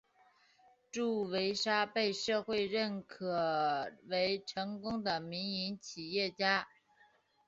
[0.91, 6.67] 祝维沙被社会认可为成功的民营企业家。